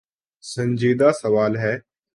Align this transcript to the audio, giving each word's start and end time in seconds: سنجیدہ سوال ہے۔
سنجیدہ 0.43 1.09
سوال 1.21 1.53
ہے۔ 1.57 1.73